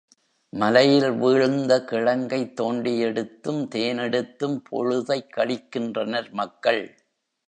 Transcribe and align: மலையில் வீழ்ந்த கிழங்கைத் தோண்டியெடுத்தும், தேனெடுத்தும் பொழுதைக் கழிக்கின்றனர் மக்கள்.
மலையில் 0.53 1.11
வீழ்ந்த 1.11 1.85
கிழங்கைத் 1.91 2.61
தோண்டியெடுத்தும், 2.61 3.67
தேனெடுத்தும் 3.75 4.57
பொழுதைக் 4.69 5.33
கழிக்கின்றனர் 5.35 6.31
மக்கள். 6.31 6.81